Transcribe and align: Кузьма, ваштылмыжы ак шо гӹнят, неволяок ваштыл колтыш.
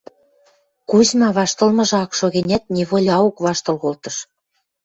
Кузьма, 0.89 1.29
ваштылмыжы 1.37 1.97
ак 2.03 2.11
шо 2.17 2.27
гӹнят, 2.35 2.63
неволяок 2.73 3.35
ваштыл 3.45 3.75
колтыш. 3.83 4.15